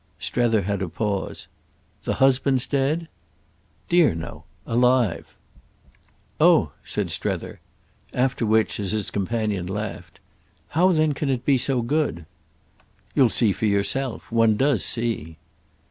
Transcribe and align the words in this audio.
Strether 0.17 0.63
had 0.63 0.81
a 0.81 0.89
pause. 0.89 1.47
"The 2.05 2.15
husband's 2.15 2.65
dead?" 2.65 3.07
"Dear 3.87 4.15
no. 4.15 4.45
Alive." 4.65 5.35
"Oh!" 6.39 6.71
said 6.83 7.11
Strether. 7.11 7.59
After 8.11 8.43
which, 8.43 8.79
as 8.79 8.93
his 8.93 9.11
companion 9.11 9.67
laughed: 9.67 10.19
"How 10.69 10.91
then 10.91 11.13
can 11.13 11.29
it 11.29 11.45
be 11.45 11.59
so 11.59 11.83
good?" 11.83 12.25
"You'll 13.13 13.29
see 13.29 13.51
for 13.51 13.67
yourself. 13.67 14.31
One 14.31 14.57
does 14.57 14.83
see." 14.83 15.37